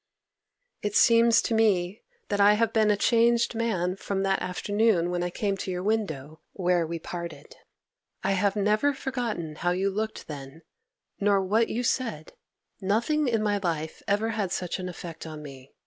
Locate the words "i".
2.41-2.55, 5.21-5.29, 8.23-8.31